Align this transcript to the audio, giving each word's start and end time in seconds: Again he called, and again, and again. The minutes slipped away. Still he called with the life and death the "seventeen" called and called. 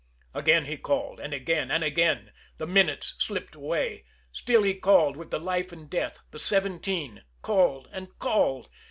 Again 0.33 0.65
he 0.65 0.77
called, 0.77 1.19
and 1.19 1.31
again, 1.31 1.69
and 1.69 1.83
again. 1.83 2.31
The 2.57 2.65
minutes 2.65 3.13
slipped 3.19 3.53
away. 3.53 4.03
Still 4.31 4.63
he 4.63 4.73
called 4.73 5.15
with 5.15 5.29
the 5.29 5.39
life 5.39 5.71
and 5.71 5.87
death 5.91 6.23
the 6.31 6.39
"seventeen" 6.39 7.21
called 7.43 7.87
and 7.91 8.07
called. 8.17 8.67